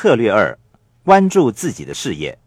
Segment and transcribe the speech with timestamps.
[0.00, 0.56] 策略二：
[1.02, 2.38] 关注自己的事业。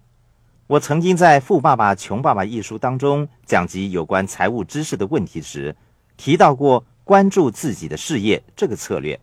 [0.67, 5.75] 我曾经在《富爸爸穷爸爸》一书当中讲及有关财务知识的问题时，
[6.15, 9.19] 提到过关注自己的事业这个策略。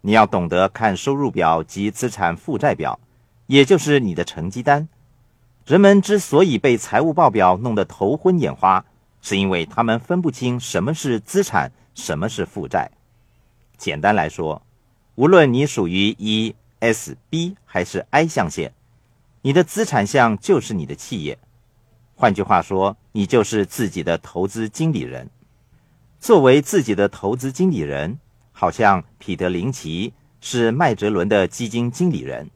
[0.00, 2.98] 你要懂得看收入表及资产负债表，
[3.48, 4.88] 也就是你的成绩单。
[5.66, 8.82] 人们之所以被财务报表弄得头昏眼花，
[9.20, 12.90] 是因为他们分不清什么是资产，什么是负债。
[13.76, 14.62] 简单来说，
[15.16, 18.74] 无论你属于一、S、B 还是 I 象限。
[19.42, 21.38] 你的资产项就是你的企业，
[22.16, 25.30] 换句话说，你就是自己的投资经理人。
[26.18, 28.18] 作为自己的投资经理人，
[28.50, 32.50] 好像彼得林奇是麦哲伦的基金经理人，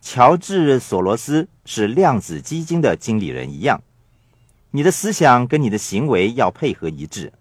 [0.00, 3.80] 乔治索罗斯是量子基金的经理人一样。
[4.72, 7.32] 你的思想跟你的行为要配合一致。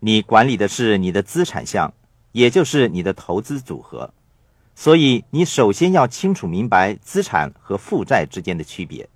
[0.00, 1.92] 你管理的是你的资产项，
[2.32, 4.14] 也就是你的投资组合。
[4.78, 9.08] 所以，你首先要清楚明白资产和负债之间的区别。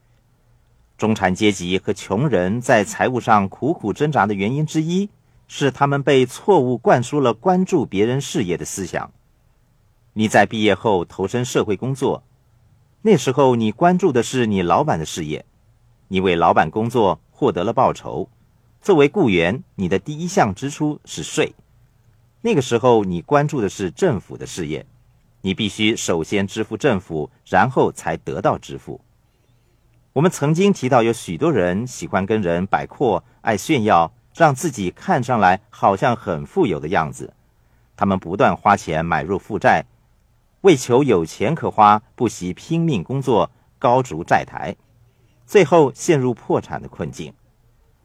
[0.97, 5.11] 中产阶级和穷人在财务上苦苦挣扎的原因之一，
[5.47, 9.13] 是他们被错误灌输了关注别人事业的思想。
[10.15, 12.25] 你在毕业后投身社会工作，
[13.03, 15.45] 那时候你关注的是你老板的事业，
[16.09, 18.31] 你为老板工作获得了报酬。
[18.81, 21.55] 作为雇员，你的第一项支出是税。
[22.41, 24.87] 那个时候，你关注的是政府的事业。
[25.43, 29.01] 你必须首先支付政府，然后才得到支付。
[30.13, 37.33] 我们曾经提到，有许多人喜欢跟人摆阔，爱炫耀，让自己看上来好像很富有的样子。
[37.97, 39.85] 他们不断花钱买入负债，
[40.63, 44.75] 为求有钱可花，不惜拼命工作，高筑债台，
[45.47, 47.33] 最后陷入破产的困境。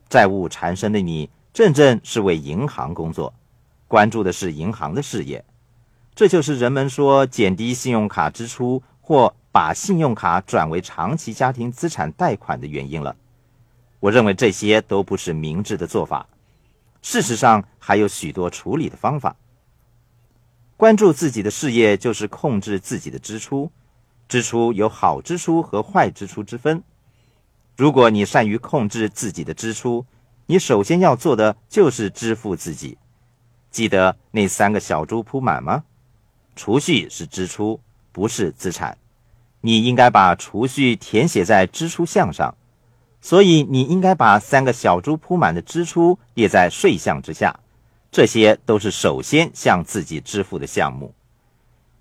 [0.07, 3.33] 债务缠身的你，正正是为银行工作，
[3.87, 5.43] 关注的是银行的事业。
[6.15, 13.13] 这就是人们说减低信用卡支出或把信用卡转为长期家庭资产贷款的原因了。
[13.99, 16.25] 我认为这些都不是明智的做法。
[17.01, 19.35] 事实上，还有许多处理的方法。
[20.77, 23.69] 关注自己的事业，就是控制自己的支出。
[24.27, 26.81] 支出有好支出和坏支出之分。
[27.75, 30.05] 如果你善于控制自己的支出，
[30.45, 32.97] 你首先要做的就是支付自己。
[33.69, 35.83] 记得那三个小猪铺满吗？
[36.55, 37.79] 储蓄是支出，
[38.11, 38.97] 不是资产。
[39.61, 42.55] 你应该把储蓄填写在支出项上，
[43.19, 47.59] 所以你应该把三个小猪铺满的支出列在税项之下。
[48.11, 51.13] 这些都是首先向自己支付的项目。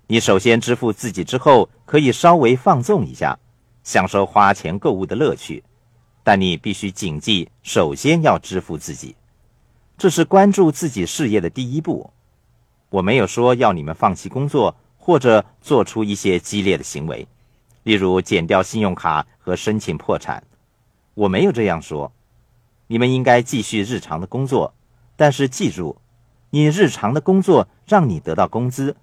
[0.07, 3.37] 你首先支付自己之后，可以稍微放纵一下，
[3.83, 5.63] 享受花钱购物的乐趣。
[6.23, 9.15] 但你必须谨记，首先要支付自己。
[9.97, 12.09] 这是关注自己事业的第一步。
[12.95, 17.27] 我没有说要你们放弃工作或者做出一些激烈的行为，
[17.83, 20.41] 例如减掉信用卡和申请破产。
[21.13, 22.09] 我没有这样说。
[22.87, 24.73] 你们应该继续日常的工作，
[25.17, 25.97] 但是记住，
[26.51, 28.95] 你日常的工作让你得到工资。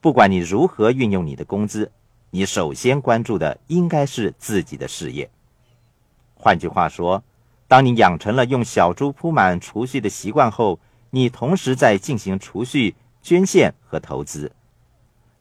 [0.00, 1.92] 不管你如何运用你的工资，
[2.30, 5.28] 你首先关注的应该是自己的事业。
[6.34, 7.22] 换句话说，
[7.68, 10.78] 当你养成了用小猪铺满储蓄的习惯后，
[11.10, 12.94] 你同时在进行储蓄。
[13.24, 14.52] 捐献和投资。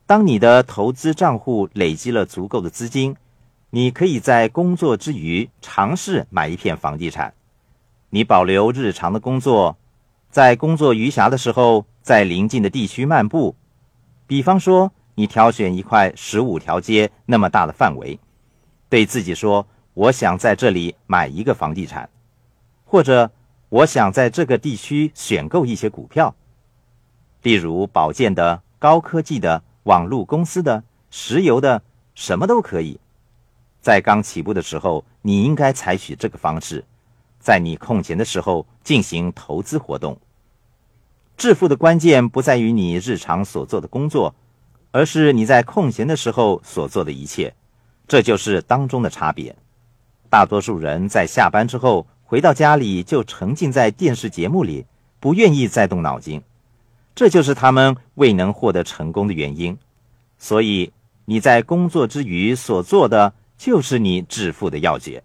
[0.07, 3.15] 当你的投资账户累积了足够的资金，
[3.71, 7.33] 你可以在工作之余尝试买一片房地产。
[8.09, 9.75] 你保留日常的工作，
[10.29, 13.55] 在工作余暇的时候，在邻近的地区漫步。
[14.27, 18.17] 比方说，你挑选一块十五条街那么大的范围，
[18.87, 22.09] 对自己说：“我想在这里买一个房地产，
[22.85, 23.29] 或者
[23.67, 26.33] 我想在这个地区选购一些股票。”
[27.43, 31.81] 例如保健的、高科技的、网络公司的、石油的，
[32.15, 32.99] 什么都可以。
[33.81, 36.85] 在刚起步的时候，你应该采取这个方式，
[37.39, 40.17] 在你空闲的时候进行投资活动。
[41.35, 44.33] 致富的关键不在于你日常所做的工作，
[44.91, 47.53] 而是你在空闲的时候所做的一切，
[48.07, 49.53] 这就是当中的差别。
[50.29, 54.85] 大多数人在下班之后回到家里就沉浸在电视节目里，
[55.19, 56.41] 不愿意再动脑筋。
[57.15, 59.77] 这就是他们未能获得成功的原因，
[60.37, 60.91] 所以
[61.25, 65.23] 你在工作之余所做的，就是你致富的要诀。